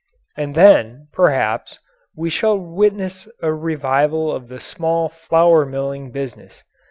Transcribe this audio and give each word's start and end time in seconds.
And 0.35 0.55
then, 0.55 1.09
perhaps, 1.13 1.77
we 2.15 2.31
shall 2.31 2.57
witness 2.57 3.27
a 3.43 3.53
revival 3.53 4.31
of 4.31 4.47
the 4.47 4.59
small 4.59 5.09
flour 5.09 5.63
milling 5.63 6.09
business. 6.09 6.63